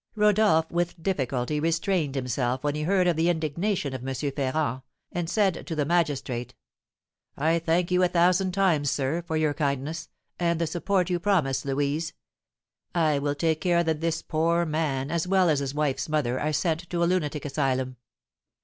[0.15, 4.15] Rodolph with difficulty restrained himself when he heard of the indignation of M.
[4.31, 4.81] Ferrand,
[5.11, 6.55] and said to the magistrate:
[7.37, 10.09] "I thank you a thousand times, sir, for your kindness,
[10.39, 12.13] and the support you promise Louise.
[12.95, 16.51] I will take care that this poor man, as well as his wife's mother, are
[16.51, 17.97] sent to a lunatic asylum."